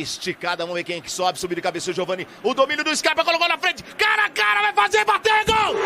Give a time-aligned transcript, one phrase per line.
[0.00, 2.26] Esticada, vamos ver quem é que sobe, subir de cabeça o Giovanni.
[2.42, 3.82] O domínio do Scarpa colocou na frente.
[3.82, 5.76] Cara a cara, vai fazer, bater, gol!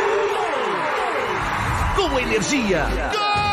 [1.97, 2.87] Com energia.
[3.13, 3.50] Gol!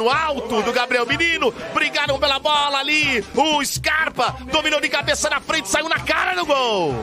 [0.00, 1.52] No alto do Gabriel Menino.
[1.74, 3.22] Brigaram pela bola ali.
[3.36, 6.94] O Scarpa dominou de cabeça na frente, saiu na cara do gol.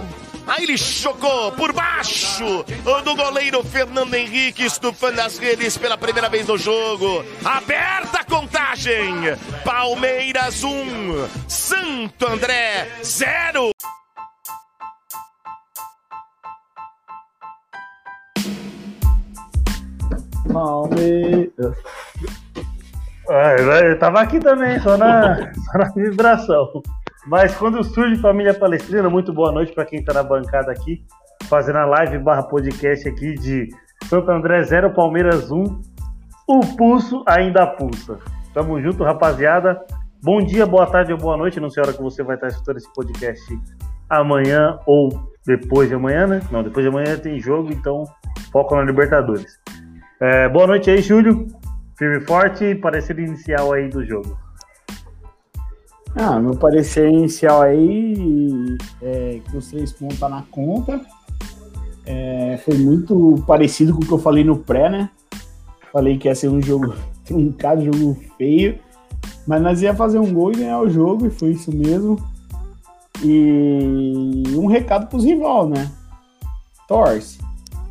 [0.48, 2.66] Aí ele chocou por baixo
[3.04, 7.24] do goleiro Fernando Henrique, estufando as redes pela primeira vez no jogo.
[7.44, 9.14] Aberta a contagem.
[9.64, 13.72] Palmeiras 1, um, Santo André 0.
[20.52, 21.78] Palmeiras.
[23.30, 26.82] Ah, eu tava aqui também, só na, só na vibração.
[27.28, 31.04] Mas quando surge Família Palestrina, muito boa noite para quem tá na bancada aqui,
[31.50, 33.68] fazendo a live barra podcast aqui de
[34.06, 35.64] Santo André 0, Palmeiras 1.
[36.48, 38.18] O pulso ainda pulsa.
[38.54, 39.78] Tamo junto, rapaziada.
[40.24, 41.60] Bom dia, boa tarde ou boa noite.
[41.60, 43.60] Não sei a hora que você vai estar escutando esse podcast
[44.10, 45.10] amanhã ou
[45.46, 46.42] depois de amanhã, né?
[46.50, 48.06] Não, depois de amanhã tem jogo, então
[48.54, 49.60] foco na Libertadores.
[50.22, 51.46] É, boa noite aí, Júlio.
[51.98, 54.38] Firme e forte, parecer inicial aí do jogo.
[56.16, 61.02] Ah, meu parecer inicial aí é que os três pontos tá na conta.
[62.06, 65.10] É, foi muito parecido com o que eu falei no pré, né?
[65.92, 66.94] Falei que ia ser um jogo
[67.26, 68.80] truncado, um jogo feio.
[69.48, 72.18] Mas nós ia fazer um gol e ganhar o jogo, e foi isso mesmo.
[73.24, 75.92] E um recado pros rivais, né?
[76.88, 77.40] Torce.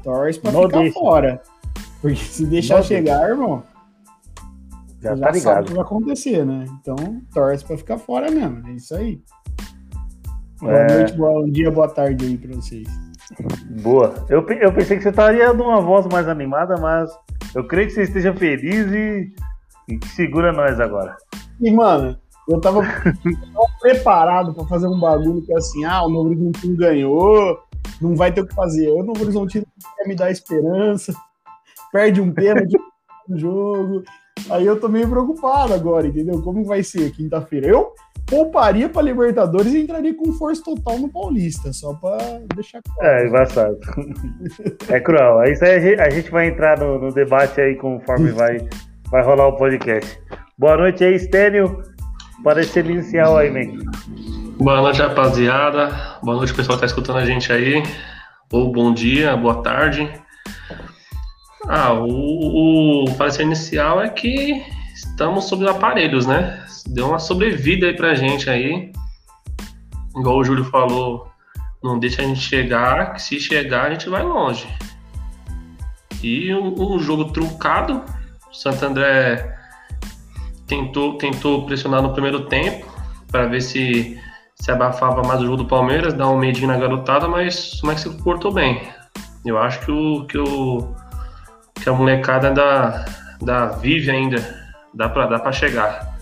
[0.04, 0.98] Torce pra Não ficar deixa.
[0.98, 1.42] fora.
[2.00, 3.62] Porque se deixar Não chegar, irmão,
[5.00, 5.64] Já, já, tá sabe o ligado.
[5.66, 6.64] que vai acontecer, né?
[6.80, 6.96] Então,
[7.32, 8.66] torce pra ficar fora mesmo.
[8.66, 9.20] É isso aí.
[10.60, 10.96] Boa É.
[10.98, 12.88] noite, bom dia, boa tarde aí pra vocês.
[13.82, 14.14] Boa.
[14.28, 17.10] Eu, eu pensei que você estaria numa voz mais animada, mas
[17.54, 19.32] eu creio que você esteja feliz e,
[19.88, 21.16] e segura nós agora.
[21.60, 22.16] E, mano,
[22.48, 23.04] eu tava, tava
[23.80, 27.58] preparado pra fazer um bagulho que é assim, ah, o Novo Horizontino ganhou,
[28.00, 28.88] não vai ter o que fazer.
[28.92, 31.12] O Novo Horizontino quer me dar esperança,
[31.92, 32.78] perde um pênalti
[33.28, 34.02] no jogo.
[34.50, 36.40] Aí eu tô meio preocupado agora, entendeu?
[36.42, 37.66] Como vai ser quinta-feira?
[37.66, 37.92] Eu
[38.26, 42.16] pouparia pra Libertadores e entraria com força total no Paulista, só pra
[42.54, 43.08] deixar claro.
[43.08, 43.78] É, embaçado.
[44.88, 45.42] É cruel.
[45.44, 48.58] Isso aí a gente, a gente vai entrar no, no debate aí conforme vai,
[49.10, 50.18] vai rolar o podcast.
[50.58, 51.82] Boa noite aí, Stênio.
[52.42, 53.78] Parecer inicial aí, man.
[54.58, 56.18] Boa noite, rapaziada.
[56.22, 57.82] Boa noite, pessoal que tá escutando a gente aí.
[58.52, 60.08] Ou bom dia, boa tarde.
[61.68, 64.62] Ah, o, o parecer inicial é que
[64.94, 66.64] estamos sob aparelhos, né?
[66.86, 68.92] Deu uma sobrevida aí pra gente aí.
[70.16, 71.28] Igual o Júlio falou,
[71.82, 74.66] não deixa a gente chegar, que se chegar a gente vai longe.
[76.22, 78.02] E um, um jogo truncado.
[78.50, 79.54] O Santo André
[80.66, 82.86] tentou, tentou pressionar no primeiro tempo
[83.30, 84.18] para ver se
[84.58, 88.00] se abafava mais o jogo do Palmeiras, dar um medinho na garotada, mas o Max
[88.00, 88.88] se portou bem.
[89.44, 90.94] Eu acho que o que, o,
[91.86, 93.04] que a molecada ainda,
[93.40, 94.44] ainda vive ainda,
[94.92, 96.16] dá pra, dá pra chegar.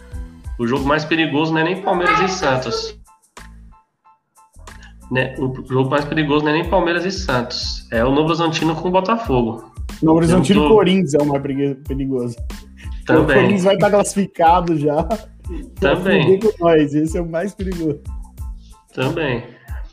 [0.58, 3.00] O jogo mais perigoso não é nem Palmeiras e Santos.
[5.10, 7.88] Né, O jogo mais perigoso não é nem Palmeiras e Santos.
[7.90, 9.72] É o Novo Horizontino com o Botafogo.
[10.02, 12.36] Novo Horizontino tô- Corinthians é o mais peri- perigoso.
[13.02, 13.36] O Também.
[13.36, 15.02] Corinthians vai estar classificado já.
[15.80, 16.40] Também.
[16.60, 18.02] nós, esse é o mais perigoso.
[18.92, 19.44] Também.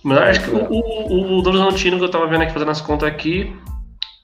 [0.04, 2.72] Mas eu acho que o, o, o Novo Horizontino que eu tava vendo aqui, fazendo
[2.72, 3.56] as contas aqui,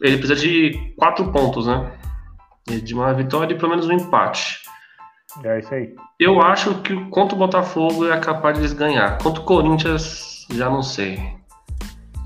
[0.01, 1.91] ele precisa de quatro pontos, né?
[2.83, 4.59] De uma vitória e pelo menos um empate.
[5.43, 5.93] É isso aí.
[6.19, 9.17] Eu acho que contra o Botafogo é capaz de eles ganhar.
[9.19, 11.19] Contra o Corinthians, já não sei.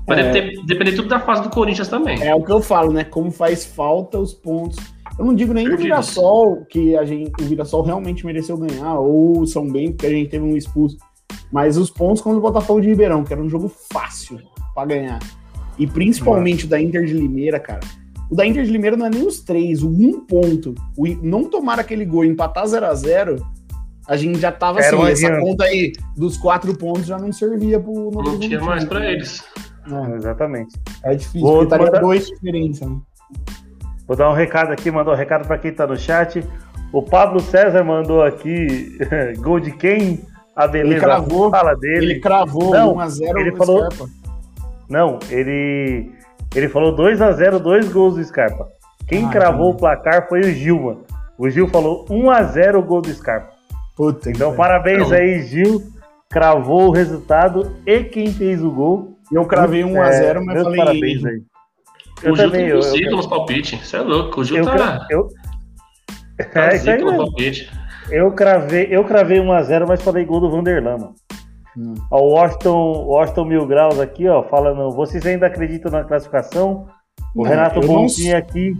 [0.06, 0.30] Vai É.
[0.30, 2.20] depender, depender tudo da fase do Corinthians também.
[2.22, 3.04] É o que eu falo, né?
[3.04, 4.78] Como faz falta os pontos.
[5.18, 5.90] Eu não digo nem do Perdidos.
[5.90, 10.10] Mirassol, que a gente, o Mirassol realmente mereceu ganhar, ou o São Bento, que a
[10.10, 10.96] gente teve um expulso.
[11.52, 14.40] Mas os pontos contra o Botafogo de Ribeirão, que era um jogo fácil
[14.74, 15.18] pra ganhar.
[15.78, 17.80] E principalmente o da Inter de Limeira, cara.
[18.30, 20.74] O da Inter de Limeira não é nem os três, o um ponto.
[20.96, 23.46] O não tomar aquele gol e empatar 0 a 0
[24.08, 27.78] a gente já tava Era assim, essa conta aí dos quatro pontos já não servia
[27.78, 29.44] pro Novo Não tinha mais pra eles.
[29.90, 30.76] É, Exatamente.
[31.04, 32.96] é difícil, Vou porque dois diferença, né?
[34.06, 36.44] Vou dar um recado aqui, mandar um recado para quem tá no chat.
[36.92, 38.98] O Pablo César mandou aqui
[39.40, 40.20] gol de quem?
[40.54, 42.04] a beleza Ele cravou, fala dele.
[42.04, 44.10] Ele cravou Não, 1x0 ele falou- Scarpa.
[44.92, 46.12] Não, ele
[46.54, 48.68] ele falou 2 a 0 dois gols do Scarpa.
[49.08, 49.76] Quem Ah, cravou entendi.
[49.76, 51.04] o placar foi o Gil, mano.
[51.38, 53.48] O Gil falou 1 a 0 o gol do Scarpa.
[53.96, 54.56] Puta que Então, pariu.
[54.58, 55.16] parabéns Não.
[55.16, 55.82] aí, Gil.
[56.30, 59.18] Cravou o resultado e quem fez o gol.
[59.32, 60.78] Eu cravei 1x0, É, mas falei.
[60.78, 61.42] parabéns aí.
[62.22, 63.86] Eu o Gil também, tem eu, um eu, nos palpites.
[63.86, 64.40] Você é louco.
[64.40, 65.28] O Gil eu, tá, cra- eu,
[66.52, 67.70] tá é isso aí zica no palpite.
[68.10, 71.14] Eu cravei, eu cravei 1x0, mas falei gol do Vanderlan, mano.
[71.76, 71.94] Hum.
[72.10, 76.86] Ó, o Washington, Washington Mil Graus aqui, ó, falando, vocês ainda acreditam na classificação?
[77.34, 78.76] O Não, Renato não Bonfim s- aqui,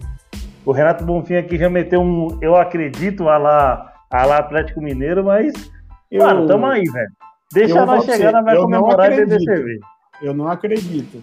[0.65, 5.25] o Renato Bonfim aqui já meteu um, eu acredito, a lá, a lá Atlético Mineiro,
[5.25, 5.53] mas,
[6.11, 7.11] Eu, mano, tamo aí, velho.
[7.55, 9.81] Deixa eu nós chegar, nós vai não comemorar e beber cerveja.
[10.23, 11.23] eu não acredito.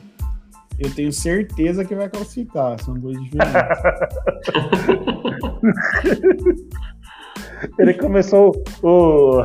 [0.79, 2.79] Eu tenho certeza que vai classificar.
[2.81, 3.81] São coisas diferentes.
[7.77, 8.51] Ele começou
[8.83, 9.41] o-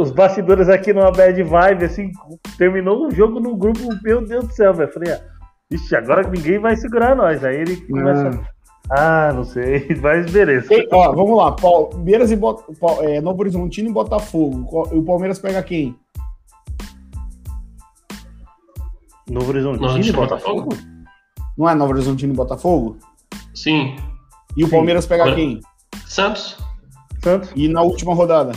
[0.00, 2.10] os bastidores aqui numa bad vibe, assim,
[2.58, 4.92] terminou o jogo no grupo, meu Deus do céu, velho.
[4.92, 5.20] Falei, ah,
[5.70, 7.44] ixi, agora ninguém vai segurar nós.
[7.44, 8.30] Aí ele começa,
[8.90, 10.72] ah, não sei, mas beleza.
[10.72, 11.52] Ei, ó, vamos lá.
[11.52, 12.62] Palmeiras e Bot...
[13.02, 14.88] É, Novo Horizontino e Botafogo.
[14.92, 15.96] E o Palmeiras pega quem?
[19.28, 20.68] Novo Horizonte, Novo Horizonte, Botafogo?
[21.58, 22.96] Não é Novo Horizontino e Botafogo?
[23.54, 23.96] Sim.
[24.56, 24.72] E o Sim.
[24.72, 25.60] Palmeiras pega Agora- quem?
[26.06, 26.56] Santos,
[27.22, 28.52] Santos, E na última rodada?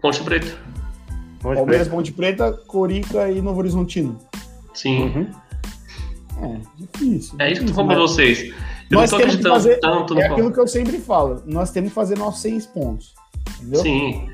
[0.00, 0.46] Ponte Preta.
[1.40, 1.90] Ponte Palmeiras, Preta.
[1.90, 4.18] Ponte Preta, Corica e Novo Horizontino.
[4.72, 5.02] Sim.
[5.04, 5.30] Uhum.
[6.42, 7.34] É, difícil.
[7.38, 8.42] É isso que eu tô falando pra vocês.
[8.90, 10.98] Eu Nós não tô temos que acreditando fazer- tanto no É aquilo que eu sempre
[10.98, 11.42] falo.
[11.46, 13.14] Nós temos que fazer nossos seis pontos.
[13.60, 13.80] Entendeu?
[13.82, 14.28] Sim.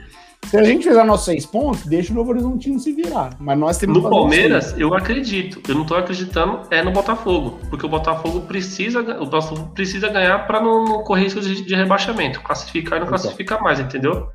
[0.47, 3.31] Se a gente fizer nossos seis pontos, deixa o Novo Horizontino se virar.
[3.39, 5.61] Mas nós temos No Palmeiras, eu acredito.
[5.69, 7.61] Eu não tô acreditando é no Botafogo.
[7.71, 11.75] Porque o Botafogo precisa, o Botafogo precisa ganhar pra não, não correr risco de, de
[11.77, 12.41] rebaixamento.
[12.43, 13.19] Classificar e não Então.
[13.19, 14.29] classificar mais, entendeu?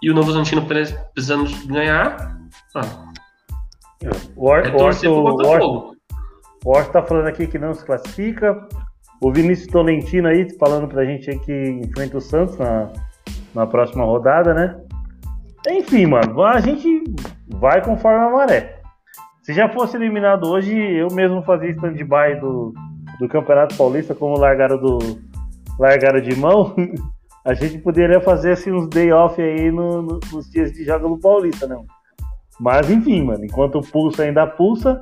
[0.00, 2.38] E o Novo Horizontino pre- precisando ganhar.
[2.74, 3.10] Ah,
[4.36, 5.96] O Or- é torcer pro Orto- Botafogo.
[6.64, 8.66] o Orto tá falando aqui que não se classifica.
[9.20, 11.52] O Vinícius Tolentino aí falando pra gente aí que
[11.84, 12.90] enfrenta o Santos na,
[13.54, 14.80] na próxima rodada, né?
[15.68, 17.04] Enfim, mano, a gente
[17.48, 18.80] vai conforme a maré.
[19.42, 22.72] Se já fosse eliminado hoje, eu mesmo fazia stand-by do,
[23.20, 24.98] do Campeonato Paulista, como largaram, do,
[25.78, 26.74] largaram de mão.
[27.46, 31.10] A gente poderia fazer assim, uns day off aí no- no- nos dias de jogo
[31.10, 31.76] no Paulista, né?
[32.58, 34.98] Mas enfim, mano, enquanto o pulso ainda pulsa,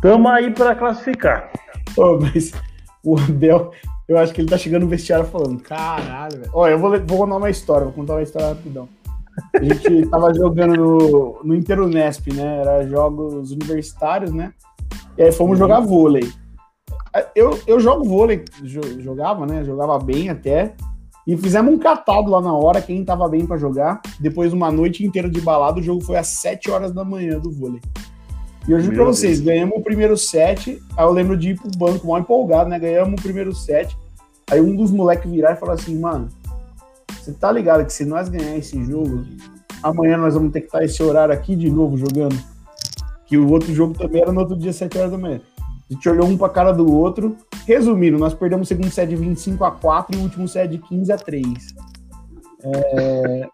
[0.00, 1.50] tamo aí pra classificar.
[1.96, 2.52] Ô, mas
[3.04, 3.72] o Abel,
[4.08, 6.50] eu acho que ele tá chegando no vestiário falando: caralho, velho.
[6.52, 8.88] Ó, eu vou, vou contar uma história, vou contar uma história rapidão.
[9.54, 12.60] A gente tava jogando no, no Interunesp, né?
[12.60, 14.52] Era jogos universitários, né?
[15.18, 16.30] E aí fomos jogar vôlei.
[17.34, 19.64] Eu, eu jogo vôlei, jo- jogava, né?
[19.64, 20.74] Jogava bem até.
[21.26, 24.00] E fizemos um catado lá na hora, quem tava bem pra jogar.
[24.20, 27.38] Depois de uma noite inteira de balada, o jogo foi às 7 horas da manhã
[27.40, 27.80] do vôlei.
[28.68, 30.82] E eu juro pra vocês, ganhamos o primeiro set.
[30.96, 32.78] Aí eu lembro de ir pro banco mal empolgado, né?
[32.78, 33.96] Ganhamos o primeiro set.
[34.50, 36.28] Aí um dos moleques virar e falar assim, mano,
[37.08, 39.24] você tá ligado que se nós ganhar esse jogo,
[39.82, 42.36] amanhã nós vamos ter que estar esse horário aqui de novo jogando.
[43.26, 45.40] Que o outro jogo também era no outro dia, 7 horas da manhã.
[45.88, 47.36] A gente olhou um pra cara do outro.
[47.66, 50.78] Resumindo, nós perdemos o segundo set de 25 a 4 e o último set de
[50.78, 51.46] 15 a 3.
[52.62, 53.48] É...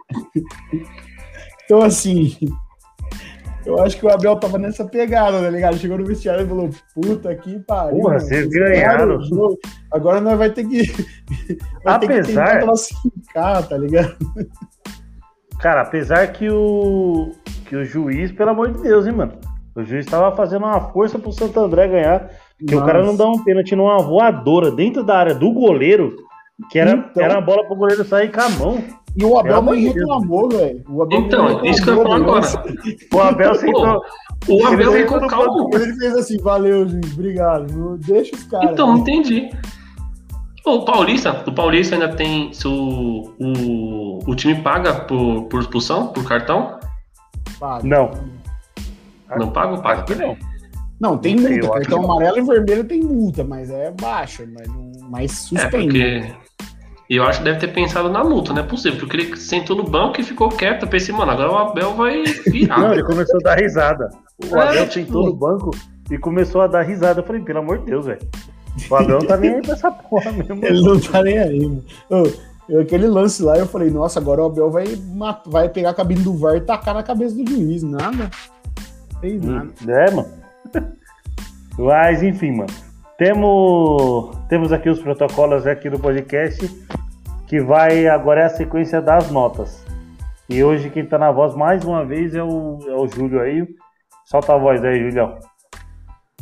[1.64, 2.36] então, assim,
[3.66, 5.76] eu acho que o Abel tava nessa pegada, tá ligado?
[5.76, 8.00] Chegou no vestiário e falou: Puta que pariu.
[8.00, 9.58] Porra, vocês ganharam." o.
[9.90, 10.82] Agora nós vai ter que.
[11.84, 14.16] vai ter que Apesar- classificar, tá ligado?
[15.60, 17.30] Cara, apesar que o
[17.66, 19.32] que o juiz, pelo amor de Deus, hein, mano?
[19.74, 22.86] O juiz tava fazendo uma força pro Santo André ganhar, que o Nossa.
[22.92, 26.14] cara não dá um pênalti numa voadora dentro da área do goleiro,
[26.70, 27.22] que era, Então.
[27.22, 28.84] era a bola pro goleiro sair com a mão.
[29.14, 29.94] E o Abel nem Deus.
[29.94, 30.82] reclamou, velho.
[31.10, 32.46] Então, isso que eu ia falar agora.
[33.12, 34.02] O Abel sentou.
[34.48, 35.68] O Abel no calma.
[35.74, 37.72] Ele fez assim: Valeu, juiz, obrigado.
[37.72, 38.70] Não deixa os caras.
[38.70, 39.50] Então, não entendi.
[40.64, 42.52] O Paulista, o Paulista ainda tem.
[42.52, 46.78] Se o, o, o time paga por, por expulsão, por cartão?
[47.58, 47.86] Paga.
[47.86, 48.10] Não.
[49.36, 50.14] Não paga ou paga?
[50.14, 50.36] Não.
[51.00, 51.68] Não, tem multa.
[51.68, 52.12] Cartão não.
[52.12, 55.86] amarelo e vermelho tem multa, mas é baixa, mas, não, mas É, suspende.
[55.86, 56.34] porque.
[57.10, 58.98] E eu acho que deve ter pensado na multa, não é possível.
[58.98, 60.84] Porque ele sentou no banco e ficou quieto.
[60.84, 62.78] Eu pensei, mano, agora o Abel vai virar.
[62.78, 64.08] Não, ele começou a dar risada.
[64.50, 65.70] O É, Abel tipo- sentou no banco
[66.10, 67.20] e começou a dar risada.
[67.20, 68.20] Eu falei, pelo amor de Deus, velho.
[68.90, 70.60] O Abel não tá nem aí pra essa porra mesmo.
[70.64, 71.84] Ele não tá nem aí, mano.
[72.68, 74.86] Eu- aquele lance lá, eu falei, nossa, agora o Abel vai,
[75.46, 77.82] vai pegar a cabine do VAR e tacar na cabeça do juiz.
[77.82, 78.30] Nada.
[79.20, 79.68] Fez nada.
[79.86, 80.28] É, mano.
[81.78, 82.70] Mas, enfim, mano.
[83.24, 86.68] Temos, temos aqui os protocolos aqui do podcast,
[87.46, 89.84] que vai agora é a sequência das notas.
[90.48, 93.64] E hoje quem tá na voz mais uma vez é o, é o Júlio aí.
[94.24, 95.38] Solta a voz aí, Julião.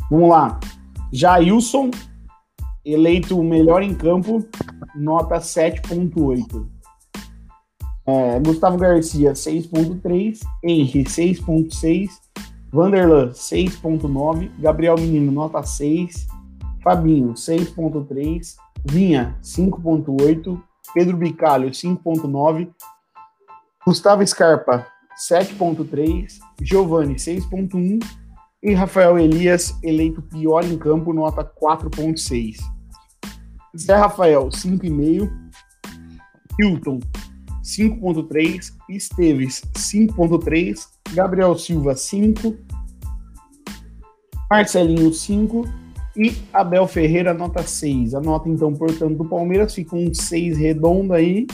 [0.09, 0.59] Vamos lá.
[1.13, 1.91] Jailson,
[2.83, 4.43] eleito o melhor em campo,
[4.95, 6.67] nota 7.8.
[8.07, 10.39] É, Gustavo Garcia, 6.3.
[10.63, 12.09] Henry, 6.6.
[12.73, 14.49] Vanderlan, 6.9.
[14.57, 16.40] Gabriel Menino, nota 6.
[16.83, 18.55] Fabinho, 6.3.
[18.85, 20.61] Vinha, 5.8.
[20.93, 22.69] Pedro Bicalho, 5.9.
[23.85, 24.85] Gustavo Scarpa,
[25.29, 26.39] 7.3.
[26.61, 27.99] Giovanni, 6.1.
[28.63, 32.57] E Rafael Elias, eleito pior em campo, nota 4.6.
[33.75, 35.31] Zé Rafael, 5,5.
[36.59, 36.99] Hilton,
[37.63, 38.71] 5.3.
[38.89, 40.87] Esteves, 5.3.
[41.13, 42.55] Gabriel Silva, 5.
[44.49, 45.80] Marcelinho, 5.
[46.21, 48.13] E Abel Ferreira, nota 6.
[48.13, 51.47] A nota, então, portanto, do Palmeiras fica um 6 redondo aí.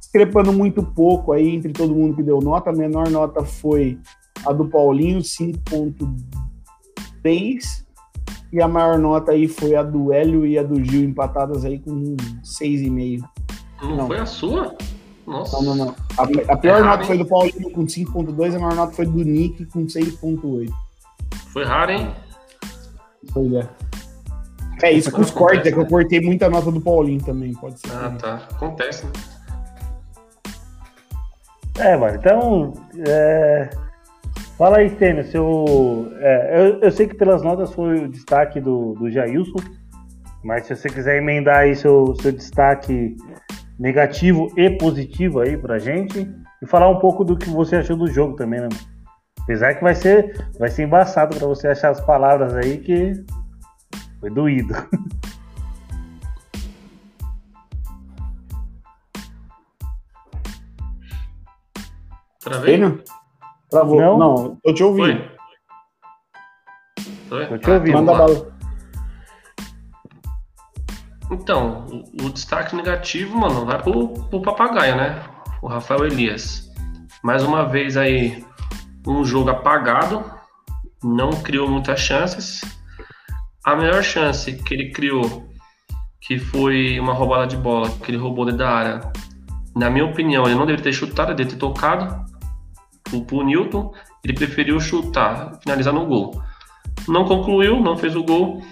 [0.00, 2.70] Discrepando muito pouco aí entre todo mundo que deu nota.
[2.70, 3.96] A menor nota foi
[4.44, 7.86] a do Paulinho, 5.3.
[8.52, 11.78] E a maior nota aí foi a do Hélio e a do Gil, empatadas aí
[11.78, 13.22] com 6,5.
[13.82, 14.74] Não, não foi a sua?
[15.24, 15.62] Nossa.
[15.62, 15.94] Não, não, não.
[16.18, 19.24] A, a pior é nota foi do Paulinho com 5.2, a maior nota foi do
[19.24, 20.72] Nick com 6.8.
[21.52, 22.25] Foi raro, hein?
[23.32, 23.68] Pois é.
[24.82, 27.80] É isso com os cortes, é que eu cortei muita nota do Paulinho também, pode
[27.80, 27.90] ser.
[27.92, 28.18] Ah, também.
[28.18, 28.34] tá.
[28.52, 29.12] Acontece, né?
[31.78, 32.72] É, mano, então.
[33.06, 33.70] É...
[34.58, 36.10] Fala aí, Stênio, seu.
[36.18, 39.58] É, eu, eu, sei que pelas notas foi o destaque do, do Jailson,
[40.42, 43.16] mas se você quiser emendar aí seu, seu destaque
[43.78, 46.26] negativo e positivo aí pra gente,
[46.62, 48.68] e falar um pouco do que você achou do jogo também, né?
[49.46, 53.12] Apesar que vai ser, vai ser embaçado para você achar as palavras aí que
[54.18, 54.74] foi doído.
[62.40, 62.80] Travei?
[63.70, 64.00] Travou.
[64.00, 65.30] Não, não tô te ouvindo.
[67.28, 67.46] Foi?
[67.46, 67.98] Tô te ouvindo.
[67.98, 68.52] Manda bala.
[71.30, 75.22] Então, o, o, destaque negativo, mano, vai pro, pro papagaio, né?
[75.62, 76.68] O Rafael Elias.
[77.22, 78.44] Mais uma vez aí,
[79.06, 80.24] um jogo apagado,
[81.02, 82.60] não criou muitas chances.
[83.64, 85.48] A melhor chance que ele criou,
[86.20, 89.12] que foi uma roubada de bola, que ele roubou dentro da área,
[89.74, 92.24] na minha opinião, ele não deveria ter chutado, ele deveria ter tocado
[93.26, 93.92] pro Newton,
[94.24, 96.42] ele preferiu chutar, finalizar no gol.
[97.06, 98.62] Não concluiu, não fez o gol,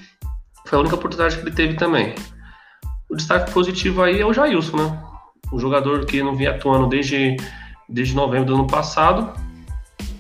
[0.67, 2.15] foi a única oportunidade que ele teve também.
[3.09, 5.03] O destaque positivo aí é o Jailson, né?
[5.53, 7.37] O jogador que não vinha atuando desde,
[7.89, 9.33] desde novembro do ano passado,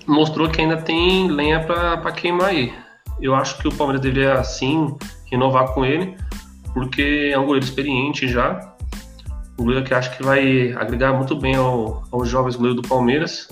[0.06, 2.72] mostrou que ainda tem lenha para queimar aí.
[3.20, 4.96] Eu acho que o Palmeiras deveria sim
[5.30, 6.16] renovar com ele,
[6.72, 8.74] porque é um goleiro experiente já.
[9.58, 13.48] Um goleiro que acho que vai agregar muito bem ao, aos jovens goleiros do Palmeiras.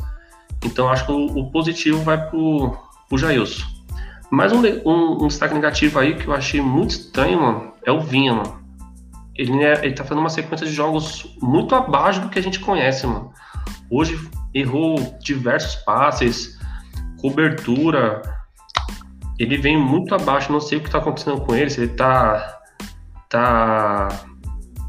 [0.64, 2.76] Então acho que o, o positivo vai pro,
[3.09, 3.64] pro Jailson.
[4.30, 8.00] Mais um, um, um, destaque negativo aí que eu achei muito estranho, mano, é o
[8.00, 8.61] Vinha, mano.
[9.35, 12.59] Ele, é, ele tá fazendo uma sequência de jogos muito abaixo do que a gente
[12.59, 13.30] conhece, mano.
[13.90, 14.18] Hoje
[14.54, 16.59] errou diversos passes,
[17.21, 18.23] cobertura.
[19.38, 22.61] Ele vem muito abaixo, não sei o que está acontecendo com ele, se ele está
[23.28, 24.09] tá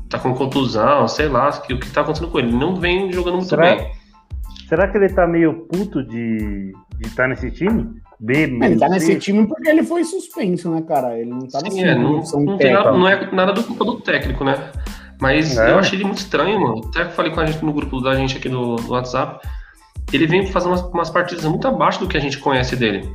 [0.09, 2.49] tá com contusão, sei lá, o que está acontecendo com ele.
[2.49, 3.91] Ele não vem jogando muito será, bem.
[4.67, 8.01] Será que ele está meio puto de estar tá nesse time?
[8.19, 11.19] B, ele tá nesse time porque ele foi suspenso, né, cara?
[11.19, 14.45] Ele não tá Sim, é, não, não, nada, não é nada do culpa do técnico,
[14.45, 14.71] né?
[15.23, 15.71] Mas é.
[15.71, 16.81] eu achei ele muito estranho, mano.
[16.89, 19.47] Até falei com a gente no grupo da gente aqui no, no WhatsApp.
[20.11, 23.09] Ele vem fazendo umas, umas, partidas muito abaixo do que a gente conhece dele.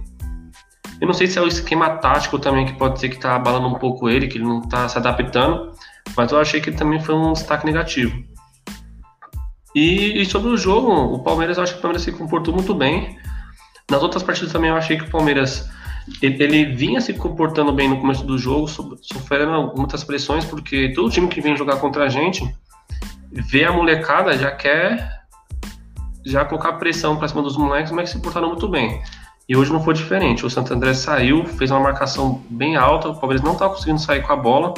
[1.02, 3.68] Eu não sei se é o esquema tático também que pode ser que tá abalando
[3.68, 5.74] um pouco ele, que ele não tá se adaptando,
[6.16, 8.24] mas eu achei que ele também foi um destaque negativo.
[9.74, 12.74] E, e sobre o jogo, o Palmeiras, eu acho que o Palmeiras se comportou muito
[12.74, 13.18] bem.
[13.90, 15.68] Nas outras partidas também eu achei que o Palmeiras
[16.22, 21.28] ele, vinha se comportando bem no começo do jogo, sofrendo muitas pressões, porque todo time
[21.28, 22.42] que vem jogar contra a gente
[23.30, 25.18] vê a molecada, já quer
[26.24, 29.02] já colocar pressão para cima dos moleques, mas que se portaram muito bem.
[29.48, 30.44] E hoje não foi diferente.
[30.44, 34.22] O Santo André saiu, fez uma marcação bem alta, o Palmeiras não estava conseguindo sair
[34.22, 34.74] com a bola,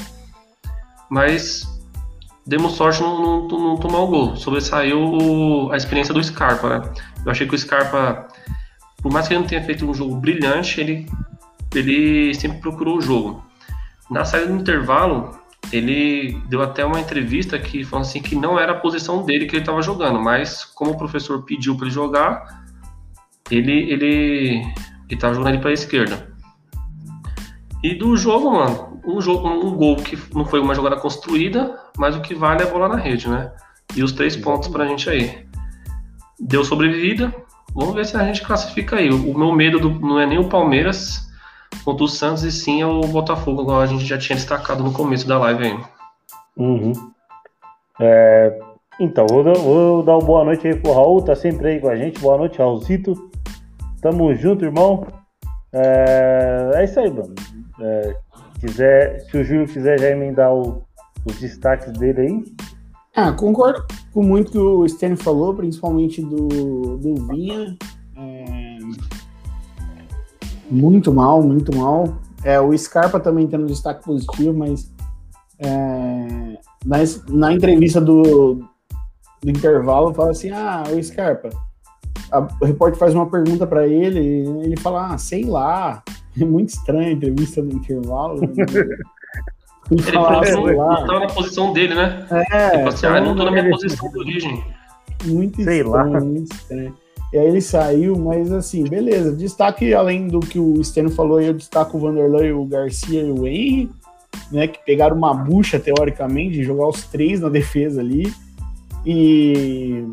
[1.10, 1.66] mas
[2.46, 4.36] demos sorte não, não, não tomar o gol.
[4.36, 6.92] Sobressaiu a experiência do Scarpa, né?
[7.24, 8.28] Eu achei que o Scarpa
[9.02, 11.06] por mais que ele não tenha feito um jogo brilhante, ele,
[11.74, 13.44] ele sempre procurou o jogo.
[14.10, 15.38] Na saída do intervalo,
[15.72, 19.54] ele deu até uma entrevista que falou assim que não era a posição dele que
[19.54, 22.64] ele estava jogando, mas como o professor pediu para ele jogar,
[23.50, 24.62] ele ele
[25.08, 26.30] estava jogando ali para a esquerda.
[27.82, 32.14] E do jogo, mano, um jogo, um gol que não foi uma jogada construída, mas
[32.14, 33.50] o que vale é a bola na rede, né?
[33.96, 35.46] E os três pontos para a gente aí.
[36.38, 37.34] deu sobrevivida.
[37.74, 39.10] Vamos ver se a gente classifica aí.
[39.10, 41.28] O meu medo do, não é nem o Palmeiras
[41.84, 44.92] contra o Santos, e sim é o Botafogo, igual a gente já tinha destacado no
[44.92, 45.80] começo da live aí.
[46.56, 46.92] Uhum.
[48.00, 48.58] É,
[48.98, 51.96] então, vou, vou, dar uma boa noite aí pro Raul, tá sempre aí com a
[51.96, 52.20] gente.
[52.20, 53.30] Boa noite, Raulzito.
[54.02, 55.06] Tamo junto, irmão.
[55.72, 57.34] É, é isso aí, mano.
[57.80, 58.14] É,
[58.60, 60.82] quiser, se o Júlio quiser já emendar o,
[61.24, 62.44] os destaques dele aí.
[63.14, 67.76] Ah, concordo com muito que o Stanley falou, principalmente do, do Vinha.
[68.16, 68.78] É...
[70.70, 72.18] Muito mal, muito mal.
[72.44, 74.90] É, o Scarpa também tendo um destaque positivo, mas
[75.58, 76.98] é, na,
[77.28, 78.64] na entrevista do,
[79.42, 81.50] do intervalo fala assim: Ah, o Scarpa.
[82.30, 86.02] A, o repórter faz uma pergunta para ele, ele fala: Ah, sei lá.
[86.40, 88.40] É muito estranho a entrevista do intervalo.
[89.90, 89.96] Né?
[89.98, 92.26] Ele falou assim, estava na posição dele, né?
[92.30, 92.70] É.
[92.76, 94.64] Tipo assim, ah, não tô na minha posição de origem.
[95.24, 96.20] Muito Sei estranho, lá.
[96.20, 96.94] muito estranho.
[97.32, 99.36] E aí ele saiu, mas assim, beleza.
[99.36, 103.46] Destaque, além do que o Steno falou, eu destaco o Vanderlei, o Garcia e o
[103.46, 103.90] Henry,
[104.50, 104.66] né?
[104.66, 108.32] Que pegaram uma bucha, teoricamente, de jogar os três na defesa ali.
[109.06, 110.04] E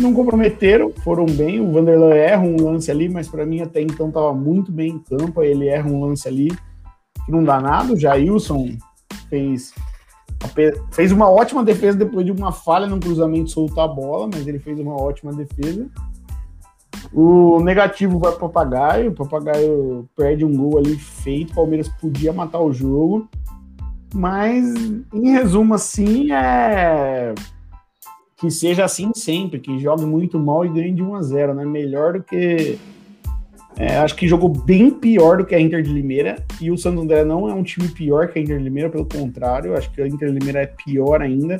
[0.00, 1.60] não comprometeram, foram bem.
[1.60, 4.98] O Vanderlei erra um lance ali, mas para mim até então estava muito bem em
[4.98, 5.40] campo.
[5.40, 6.48] Aí ele erra um lance ali
[7.24, 7.92] que não dá nada.
[7.92, 8.70] O Jailson
[9.32, 9.72] fez,
[10.90, 14.58] fez uma ótima defesa depois de uma falha no cruzamento soltar a bola, mas ele
[14.58, 15.88] fez uma ótima defesa.
[17.10, 19.10] O negativo vai para o Papagaio.
[19.10, 21.52] O Papagaio perde um gol ali feito.
[21.52, 23.28] O Palmeiras podia matar o jogo.
[24.14, 24.74] Mas,
[25.12, 27.34] em resumo, assim, é.
[28.36, 31.64] Que seja assim sempre, que jogue muito mal e ganhe de 1 a 0 né?
[31.64, 32.78] Melhor do que
[33.76, 36.44] é, acho que jogou bem pior do que a Inter de Limeira.
[36.60, 39.06] E o Santo André não é um time pior que a Inter de Limeira, pelo
[39.06, 41.58] contrário, acho que a Inter de Limeira é pior ainda.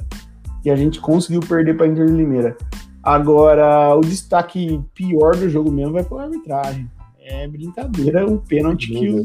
[0.64, 2.56] E a gente conseguiu perder para a Inter de Limeira.
[3.02, 6.88] Agora, o destaque pior do jogo mesmo vai para a arbitragem.
[7.24, 9.22] É brincadeira o pênalti que o,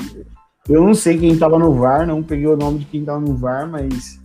[0.70, 3.36] eu não sei quem estava no VAR, não peguei o nome de quem estava no
[3.36, 4.19] VAR, mas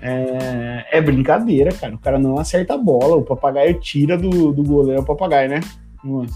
[0.00, 1.94] é, é, brincadeira, cara.
[1.94, 3.16] O cara não acerta a bola.
[3.16, 5.00] O papagaio tira do, do goleiro.
[5.00, 5.60] É o papagaio, né?
[6.02, 6.34] Nossa.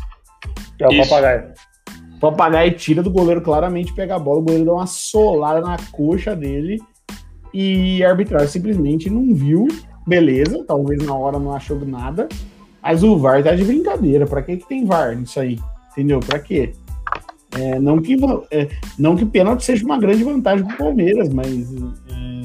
[0.79, 1.09] É o Isso.
[1.09, 1.53] papagaio.
[2.17, 5.77] O papagaio tira do goleiro claramente, pega a bola, o goleiro dá uma solada na
[5.91, 6.79] coxa dele
[7.53, 9.67] e a arbitragem simplesmente não viu.
[10.07, 12.29] Beleza, talvez na hora não achou nada,
[12.83, 14.27] mas o VAR tá de brincadeira.
[14.27, 15.59] Pra que, que tem VAR nisso aí?
[15.93, 16.21] Entendeu?
[16.21, 16.73] Pra quê?
[17.59, 18.17] É, não, que,
[18.51, 22.43] é, não que pênalti seja uma grande vantagem pro Palmeiras, mas é,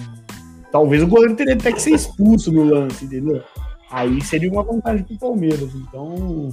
[0.72, 3.42] talvez o goleiro teria até que ser expulso no lance, entendeu?
[3.92, 5.70] Aí seria uma vantagem pro Palmeiras.
[5.76, 6.50] Então,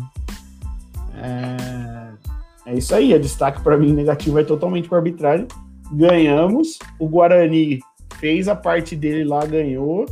[1.23, 5.47] é, é isso aí, a destaque para mim negativo é totalmente para arbitragem.
[5.93, 7.81] Ganhamos, o Guarani
[8.19, 10.07] fez a parte dele lá, ganhou,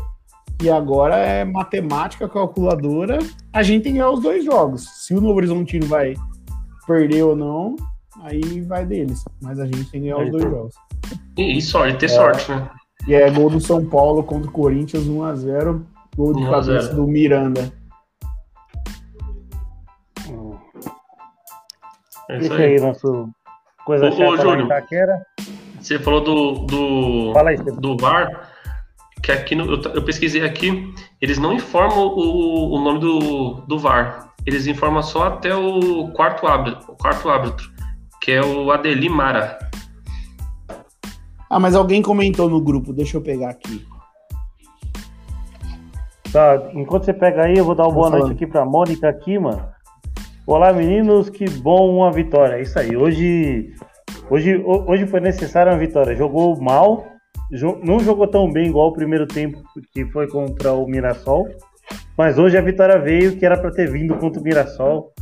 [0.63, 3.19] e agora é matemática calculadora.
[3.53, 4.85] A gente tem que ganhar os dois jogos.
[5.07, 6.15] Se o Novo Horizontino vai
[6.87, 7.77] perder ou não,
[8.23, 9.25] aí vai deles.
[9.41, 10.75] Mas a gente tem que ganhar os dois jogos.
[11.39, 12.69] E, sorte, ter é, sorte, né?
[13.07, 15.83] E é gol do São Paulo contra o Corinthians 1x0.
[16.15, 17.73] Gol de cabeça do Miranda.
[22.29, 22.65] É isso aí.
[22.65, 23.29] aí, nosso
[23.85, 24.69] coisa ô, chata Júlio,
[25.81, 28.51] Você falou do, do, Fala aí, do VAR,
[29.23, 33.79] que aqui no, eu, eu, pesquisei aqui, eles não informam o, o nome do, do
[33.79, 34.31] VAR.
[34.47, 37.71] Eles informam só até o quarto árbitro, o quarto árbitro,
[38.21, 39.41] que é o Adelimara.
[39.41, 39.71] Mara.
[41.51, 43.85] Ah, mas alguém comentou no grupo, deixa eu pegar aqui.
[46.33, 49.37] Tá, enquanto você pega aí, eu vou dar uma boa noite aqui pra Mônica aqui,
[49.37, 49.69] mano.
[50.47, 52.57] Olá, meninos, que bom uma vitória.
[52.57, 52.97] É isso aí.
[52.97, 53.73] Hoje,
[54.29, 56.17] hoje, hoje foi necessária uma vitória.
[56.17, 57.07] Jogou mal,
[57.85, 61.47] não jogou tão bem igual o primeiro tempo que foi contra o Mirassol.
[62.17, 65.13] Mas hoje a vitória veio que era para ter vindo contra o Mirassol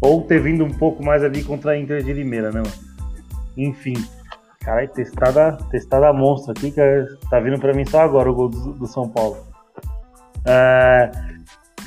[0.00, 2.62] ou ter vindo um pouco mais ali contra a Inter de Limeira, né?
[3.56, 3.94] Enfim,
[4.60, 6.80] cara, testada, testada monstro aqui que
[7.28, 9.36] tá vindo para mim só agora o gol do, do São Paulo.
[10.46, 11.10] É,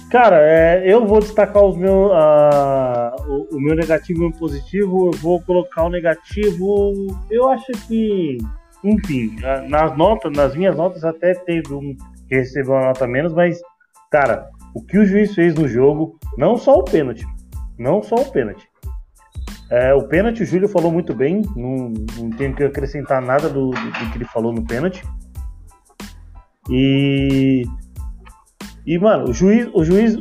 [0.10, 5.08] Cara, é, eu vou destacar os meu, uh, o, o, meu negativo e o positivo.
[5.08, 6.94] Eu vou colocar o negativo.
[7.30, 8.38] Eu acho que,
[8.84, 9.36] enfim,
[9.68, 11.96] nas notas, nas minhas notas até teve um
[12.28, 13.60] que recebeu uma nota menos, mas,
[14.12, 17.26] cara, o que o juiz fez no jogo, não só o pênalti,
[17.78, 18.68] não só o pênalti.
[19.70, 23.72] É, o pênalti, o Júlio falou muito bem, não, não tenho que acrescentar nada do,
[23.72, 25.04] do, do que ele falou no pênalti.
[26.70, 27.64] E
[28.86, 30.16] e, mano, o juiz, o juiz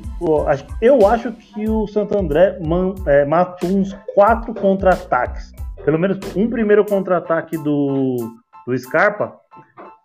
[0.80, 5.52] eu acho que o Santo André man, é, matou uns quatro contra-ataques.
[5.84, 8.16] Pelo menos um primeiro contra-ataque do,
[8.66, 9.34] do Scarpa.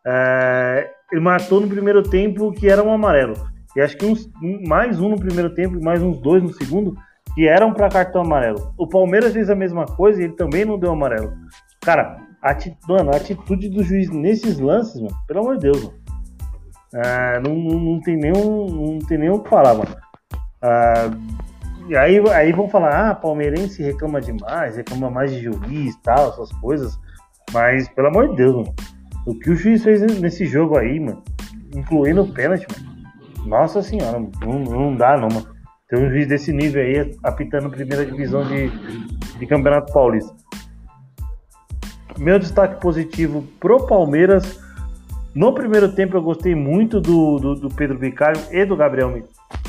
[0.05, 3.33] É, ele matou no primeiro tempo que era um amarelo.
[3.75, 4.29] e acho que uns,
[4.67, 6.95] mais um no primeiro tempo mais uns dois no segundo,
[7.33, 8.73] que eram para cartão amarelo.
[8.77, 11.31] O Palmeiras fez a mesma coisa e ele também não deu amarelo.
[11.81, 12.17] Cara,
[12.87, 15.98] mano, a atitude do juiz nesses lances, mano, pelo amor de Deus, mano.
[16.93, 19.95] Ah, não, não, não, tem nenhum, não tem nem o que falar, mano.
[20.62, 21.10] Ah,
[21.88, 26.30] e aí, aí vão falar, ah, palmeirense reclama demais, reclama mais de juiz e tal,
[26.30, 26.99] essas coisas.
[27.52, 28.75] Mas, pelo amor de Deus, mano,
[29.25, 31.23] o que o juiz fez nesse jogo aí, mano,
[31.75, 32.89] incluindo o pênalti, mano,
[33.45, 35.47] nossa senhora, não, não dá não, mano.
[35.88, 38.69] Tem um juiz desse nível aí apitando primeira divisão de,
[39.39, 40.36] de Campeonato Paulista.
[42.19, 44.60] Meu destaque positivo pro Palmeiras.
[45.33, 49.21] No primeiro tempo eu gostei muito do, do, do Pedro Vicário e do Gabriel,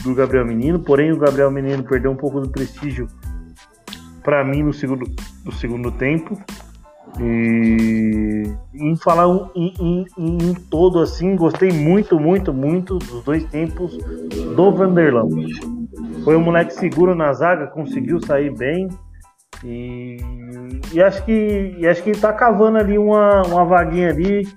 [0.03, 3.07] do Gabriel Menino, porém o Gabriel Menino perdeu um pouco do prestígio
[4.23, 5.07] para mim no segundo,
[5.45, 6.39] no segundo tempo.
[7.19, 13.99] E em falar em, em, em, todo assim, gostei muito, muito, muito dos dois tempos
[14.55, 15.29] do Vanderlão.
[16.25, 18.89] Foi um moleque seguro na zaga, conseguiu sair bem.
[19.65, 20.17] E,
[20.93, 24.49] e acho que e acho que tá cavando ali uma, uma vaguinha ali,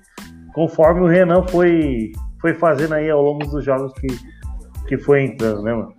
[0.53, 4.07] conforme o Renan foi, foi fazendo aí ao longo dos jogos que,
[4.87, 5.93] que foi entrando, né, mano?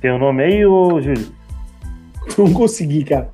[0.00, 1.26] Tem o um nome aí, ô Júlio?
[2.38, 3.30] Não consegui, cara.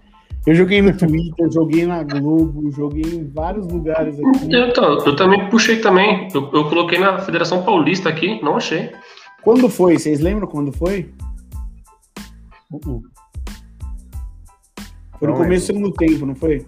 [0.47, 4.53] Eu joguei no Twitter, joguei na Globo, joguei em vários lugares aqui.
[4.53, 6.29] Eu, eu também puxei também.
[6.35, 8.93] Eu, eu, coloquei na Federação Paulista aqui, não achei.
[9.43, 9.99] Quando foi?
[9.99, 11.11] Vocês lembram quando foi?
[12.71, 13.03] Uh -uh.
[15.19, 16.67] Foi no começo do segundo tempo, não foi?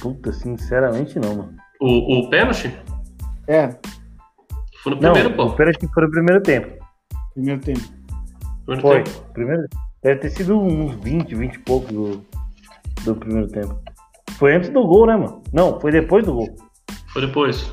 [0.00, 1.56] Puta, sinceramente não, mano.
[1.80, 2.76] O, o pênalti?
[3.46, 3.68] É.
[4.82, 5.44] Foi no primeiro, não, pô.
[5.46, 6.84] O pênalti foi no primeiro tempo.
[7.34, 7.80] Primeiro tempo.
[8.64, 9.02] Primeiro foi.
[9.02, 9.32] Tempo.
[9.32, 9.68] Primeiro
[10.02, 12.24] Deve ter sido uns 20, 20 e pouco do,
[13.04, 13.76] do primeiro tempo.
[14.38, 15.42] Foi antes do gol, né, mano?
[15.52, 16.48] Não, foi depois do gol.
[17.08, 17.72] Foi depois.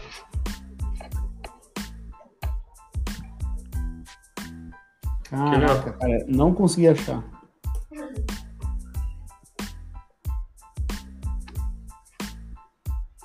[5.29, 7.23] Caraca, cara, não consegui achar.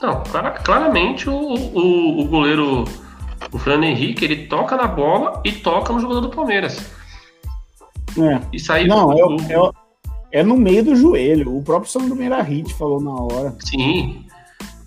[0.03, 0.23] Não,
[0.65, 2.85] claramente o, o, o goleiro,
[3.53, 6.91] o Fernando Henrique, ele toca na bola e toca no jogador do Palmeiras.
[8.19, 8.41] É.
[8.53, 8.89] E saiu.
[8.89, 11.57] Não, é, é, é, no meio do joelho.
[11.57, 13.55] O próprio Sandro Meirahit falou na hora.
[13.61, 14.25] Sim.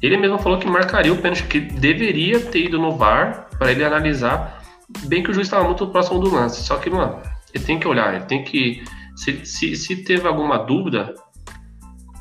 [0.02, 3.86] Ele mesmo falou que marcaria o pênalti, que deveria ter ido no VAR para ele
[3.86, 4.62] analisar.
[5.06, 6.62] Bem que o juiz estava muito próximo do lance.
[6.64, 7.20] Só que, mano,
[7.54, 8.84] ele tem que olhar, ele tem que.
[9.16, 11.14] Se, se, se teve alguma dúvida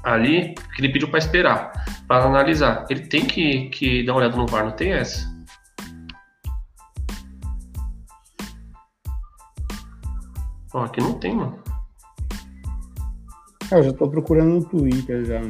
[0.03, 1.73] ali, que ele pediu para esperar,
[2.09, 5.31] para analisar, ele tem que, que dar uma olhada no VAR, não tem essa.
[10.75, 11.59] Ó, aqui não tem, mano.
[13.71, 15.41] É, eu já tô procurando no Twitter já.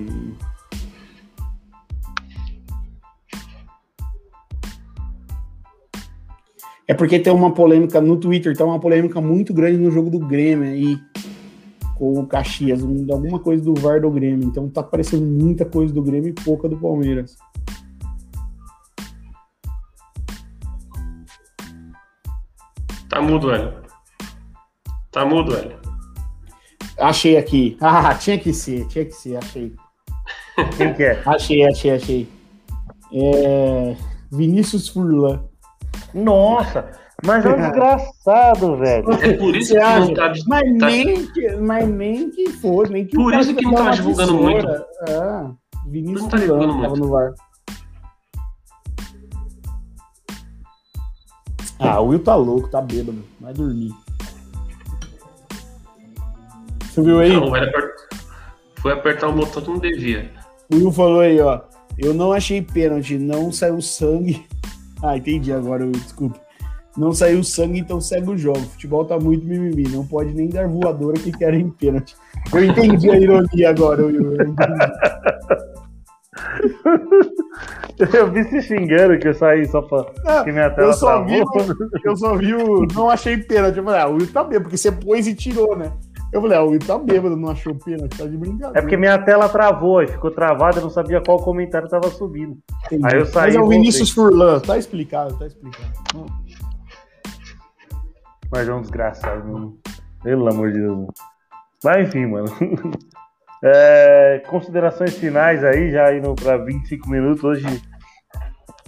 [6.89, 10.19] É porque tem uma polêmica no Twitter, tem uma polêmica muito grande no jogo do
[10.19, 10.99] Grêmio aí
[11.97, 14.49] com o Caxias, alguma coisa do VAR do Grêmio.
[14.49, 17.37] Então tá aparecendo muita coisa do Grêmio e pouca do Palmeiras.
[23.09, 23.75] Tá mudo, velho.
[25.11, 25.77] Tá mudo, velho.
[26.99, 27.77] Achei aqui.
[27.83, 29.75] Ah, tinha que ser, tinha que ser, achei.
[30.77, 31.23] Quem que é?
[31.27, 32.29] Achei, achei, achei.
[33.13, 33.97] É...
[34.31, 35.45] Vinícius Furlan.
[36.15, 36.91] Nossa,
[37.25, 39.13] mas é um desgraçado, velho.
[39.13, 40.87] É por isso que não tá, mas, tá...
[40.87, 44.67] Nem que, mas nem que for, nem que Por isso que não tá divulgando muito.
[45.09, 45.53] Ah,
[45.87, 47.35] Vinícius não tá Furlan tava no VAR.
[51.79, 53.25] Ah, o Will tá louco, tá bêbado.
[53.41, 53.93] Vai dormir.
[56.85, 57.33] Você viu aí?
[57.33, 57.51] Não,
[58.81, 60.31] foi apertar o botão que não devia.
[60.73, 61.61] O Will falou aí, ó.
[61.99, 64.45] Eu não achei pênalti, não saiu sangue.
[65.05, 66.41] Ah, entendi agora, desculpa.
[66.97, 68.61] Não saiu sangue, então segue o jogo.
[68.61, 72.15] Futebol tá muito mimimi, não pode nem dar voadora que querem pênalti.
[72.53, 74.37] Eu entendi a ironia agora, Will.
[77.99, 80.93] Eu, eu vi se xingando que eu saí só pra não, que minha tela eu
[80.93, 81.43] só vi,
[82.05, 82.87] Eu só vi o.
[82.95, 83.79] Não achei pênalti.
[83.79, 85.91] Eu falei, ah, o Will tá bem, porque você pôs e tirou, né?
[86.33, 88.79] Eu falei, ah, o Will tá bêbado, não achou pênalti, tá de brincadeira.
[88.79, 92.57] É porque minha tela travou, ficou travada, eu não sabia qual comentário tava subindo.
[92.87, 93.07] Entendi.
[93.07, 93.49] Aí eu saí.
[93.49, 95.93] Mas é o Vinícius Furlan, tá explicado, tá explicado.
[98.53, 99.79] Mas é um desgraçado, mano.
[100.23, 101.07] Pelo amor de Deus.
[101.83, 102.47] Mas enfim, mano.
[103.65, 107.45] É, considerações finais aí, já indo para 25 minutos.
[107.45, 107.65] Hoje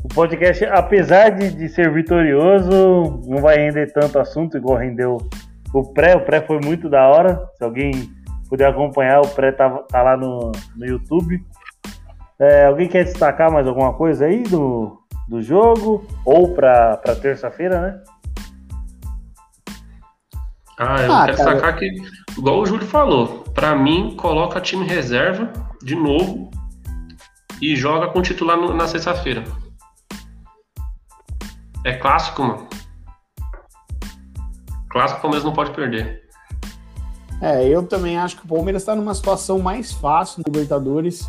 [0.03, 5.19] o podcast, apesar de, de ser vitorioso, não vai render tanto assunto igual rendeu
[5.73, 7.49] o pré, o pré foi muito da hora.
[7.57, 7.93] Se alguém
[8.49, 11.41] puder acompanhar, o pré tá, tá lá no, no YouTube.
[12.41, 18.03] É, alguém quer destacar mais alguma coisa aí do, do jogo ou para terça-feira, né?
[20.79, 21.55] Ah, eu ah, quero cara.
[21.55, 21.95] sacar que,
[22.37, 26.51] igual o Júlio falou, para mim, coloca time reserva de novo
[27.61, 29.45] e joga com titular no, na sexta-feira.
[31.85, 32.67] É clássico, mano.
[34.91, 36.25] Clássico o Palmeiras não pode perder.
[37.41, 41.29] É, eu também acho que o Palmeiras está numa situação mais fácil no Libertadores.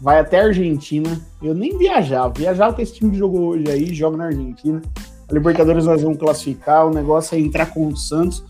[0.00, 1.20] Vai até a Argentina.
[1.42, 2.32] Eu nem viajava.
[2.36, 4.80] Viajava com esse time que jogou hoje aí, joga na Argentina.
[5.28, 6.86] A Libertadores nós vamos classificar.
[6.86, 8.44] O negócio é entrar com o Santos.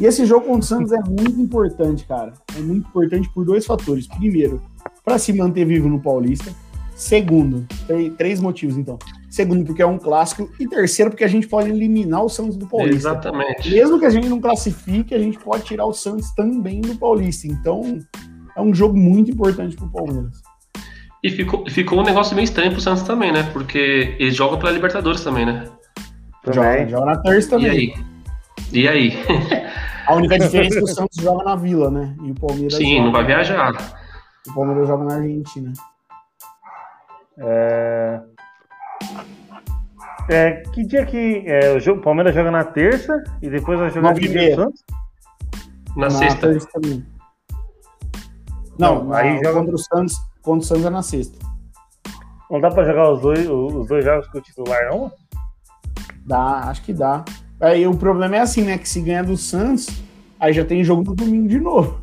[0.00, 2.32] E esse jogo contra o Santos é muito importante, cara.
[2.56, 4.06] É muito importante por dois fatores.
[4.06, 4.60] Primeiro,
[5.04, 6.52] para se manter vivo no Paulista.
[6.96, 7.66] Segundo,
[8.16, 8.98] três motivos então.
[9.28, 10.48] Segundo, porque é um clássico.
[10.60, 13.08] E terceiro, porque a gente pode eliminar o Santos do Paulista.
[13.08, 13.70] Exatamente.
[13.70, 17.48] Mesmo que a gente não classifique, a gente pode tirar o Santos também do Paulista.
[17.48, 17.98] Então,
[18.56, 20.40] é um jogo muito importante pro Palmeiras.
[21.22, 23.42] E ficou, ficou um negócio meio estranho pro Santos também, né?
[23.52, 25.68] Porque eles jogam pela Libertadores também, né?
[26.52, 27.66] Joga, joga na terça também.
[27.66, 28.13] E aí?
[28.72, 29.12] E aí?
[30.06, 32.14] A única diferença é que o Santos joga na Vila, né?
[32.22, 32.74] E o Palmeiras.
[32.74, 33.04] Sim, joga...
[33.04, 33.72] não vai viajar.
[34.48, 35.72] O Palmeiras joga na Argentina.
[37.38, 38.20] É...
[40.28, 44.14] É, que dia que é, o jogo, Palmeiras joga na terça e depois vai jogar
[44.14, 44.82] dia Santos?
[45.96, 46.48] Na, na sexta.
[48.78, 51.38] Não, não aí joga contra o Santos, contra o Santos é na sexta.
[52.50, 55.12] Não dá pra jogar os dois, os dois jogos com o titular, não?
[56.24, 57.22] Dá, acho que dá.
[57.60, 58.78] Aí o problema é assim, né?
[58.78, 59.88] Que se ganha do Santos,
[60.38, 62.02] aí já tem jogo no domingo de novo.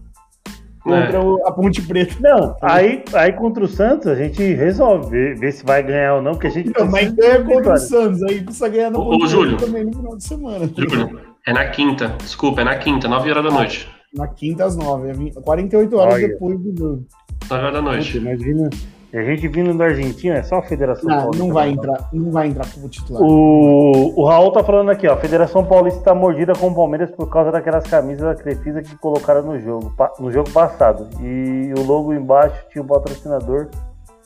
[0.82, 1.20] Contra é.
[1.20, 2.16] o, a Ponte Preta.
[2.20, 6.22] Não, aí, aí contra o Santos a gente resolve ver, ver se vai ganhar ou
[6.22, 6.72] não, porque a gente.
[6.76, 10.18] Não, mas ganha contra o Santos, aí precisa ganhar no Ponte Júlio, também no final
[10.18, 10.70] de semana.
[10.76, 13.88] Júlio, é na quinta, desculpa, é na quinta, 9 horas da noite.
[14.14, 16.28] Na quinta às 9, é 48 horas Olha.
[16.28, 17.06] depois do jogo.
[17.50, 18.18] 9 horas da noite.
[18.18, 18.70] Imagina.
[19.14, 21.46] E a gente vindo da Argentina, é só a Federação não, Paulista.
[21.46, 23.22] Não vai entrar, não vai entrar como titular.
[23.22, 25.14] O, o Raul tá falando aqui, ó.
[25.14, 28.96] A Federação Paulista está mordida com o Palmeiras por causa daquelas camisas da Crefisa que
[28.96, 31.10] colocaram no jogo, no jogo passado.
[31.20, 33.68] E o logo embaixo tinha o patrocinador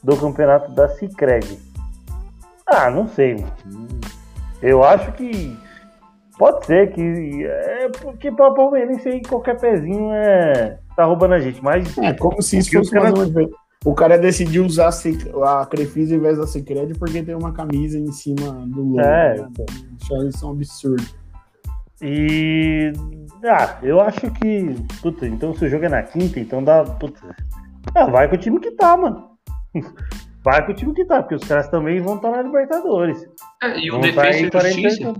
[0.03, 1.57] do campeonato da Cicred.
[2.67, 3.43] Ah, não sei.
[4.61, 5.57] Eu acho que
[6.37, 11.63] pode ser que é porque para Palmeirense aí qualquer pezinho é tá roubando a gente,
[11.63, 13.11] mas é como se isso fosse cara...
[13.85, 18.11] o cara decidiu usar a Crefisa em vez da Secred porque tem uma camisa em
[18.11, 18.99] cima do logo.
[18.99, 19.47] É, né?
[20.27, 21.05] Isso um absurdo.
[22.01, 22.91] E.
[23.43, 24.75] Ah, eu acho que.
[25.01, 26.83] Puta, então se o jogo é na quinta, então dá.
[26.83, 27.35] Puta.
[27.93, 29.29] Ah, vai com o time que tá, mano.
[30.43, 33.17] Vai com o time que tá, porque os caras também vão estar na Libertadores.
[33.63, 35.13] É, e o Defesa e Justiça.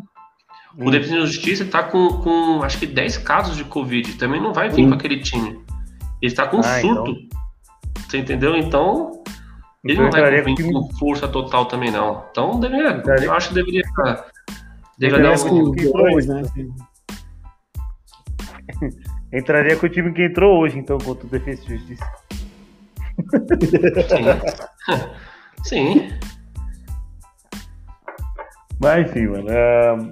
[0.78, 4.20] O Defesa e Justiça tá com, com acho que 10 casos de Covid.
[4.20, 5.60] Também não vai vir com aquele time.
[6.22, 7.10] Ele tá com ah, surto.
[7.10, 7.45] Então...
[7.98, 8.56] Você entendeu?
[8.56, 9.24] Então,
[9.84, 12.26] ele não vai vir com, com força total também, não.
[12.32, 13.84] Então, deveria, eu acho que deveria.
[14.98, 16.42] Deveria dar um dois, né?
[19.34, 22.06] Entraria com o time que entrou hoje, então, contra o Defesa e Justiça.
[24.08, 24.26] Sim.
[25.64, 26.10] Sim.
[28.80, 29.50] Mas enfim, mano.
[29.50, 30.10] Uh,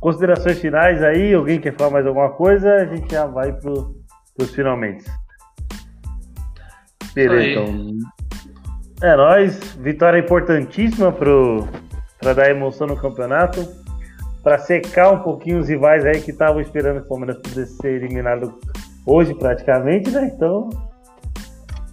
[0.00, 1.34] considerações finais aí?
[1.34, 2.76] Alguém quer falar mais alguma coisa?
[2.76, 3.94] A gente já vai pro,
[4.36, 5.04] pros finalmente.
[7.14, 7.98] Beleza, então.
[9.02, 9.58] É nóis.
[9.76, 13.66] Vitória importantíssima para dar emoção no campeonato.
[14.42, 18.58] Para secar um pouquinho os rivais aí que estavam esperando o Palmeiras pudesse ser eliminado
[19.06, 20.30] hoje, praticamente, né?
[20.34, 20.70] Então.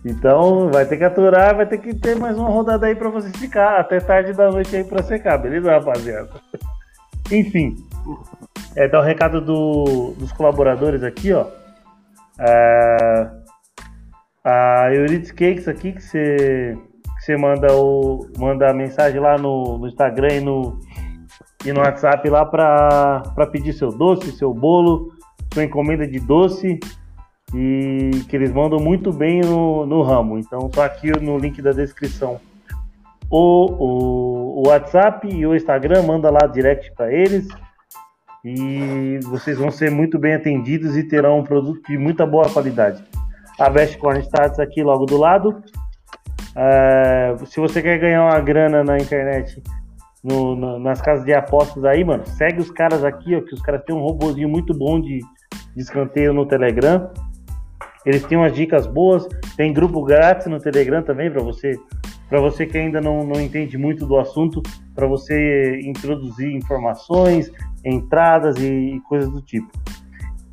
[0.05, 3.35] Então vai ter que aturar, vai ter que ter mais uma rodada aí para vocês
[3.35, 6.29] ficar até tarde da noite aí para secar, beleza, rapaziada?
[7.31, 7.75] Enfim.
[8.75, 11.47] É, dá o um recado do, dos colaboradores aqui, ó.
[12.39, 13.27] É,
[14.47, 19.77] a Euridice Cakes aqui, que você, que você manda, o, manda a mensagem lá no,
[19.77, 20.79] no Instagram e no,
[21.65, 25.11] e no WhatsApp lá para pedir seu doce, seu bolo,
[25.53, 26.79] sua encomenda de doce.
[27.53, 30.37] E que eles mandam muito bem no, no ramo.
[30.37, 32.41] Então, só aqui no link da descrição.
[33.29, 37.47] O, o, o WhatsApp e o Instagram, manda lá direct para eles.
[38.43, 43.01] E vocês vão ser muito bem atendidos e terão um produto de muita boa qualidade
[43.59, 45.61] a Best Corn Stats aqui logo do lado.
[46.55, 49.61] É, se você quer ganhar uma grana na internet,
[50.23, 53.61] no, no, nas casas de apostas aí, mano, segue os caras aqui, ó, que os
[53.61, 55.19] caras têm um robôzinho muito bom de,
[55.75, 57.09] de escanteio no Telegram.
[58.05, 61.77] Eles têm umas dicas boas, tem grupo grátis no Telegram também para você,
[62.29, 64.61] para você que ainda não, não entende muito do assunto,
[64.95, 67.51] para você introduzir informações,
[67.83, 69.69] entradas e, e coisas do tipo.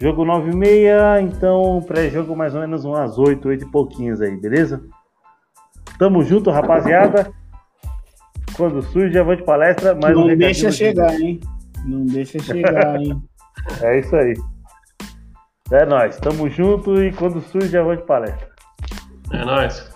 [0.00, 4.36] jogo 9 e meia, então pré-jogo mais ou menos umas 8, 8 e pouquinhos aí,
[4.36, 4.82] beleza?
[5.98, 7.32] Tamo junto, rapaziada.
[8.56, 9.94] Quando surge, avante palestra.
[9.94, 11.40] Mais Não um deixa recadinho chegar, hein?
[11.84, 13.22] Não deixa chegar, hein?
[13.80, 14.34] É isso aí.
[15.70, 18.48] É nóis, tamo junto e quando surge, avante palestra.
[19.32, 19.93] É nóis.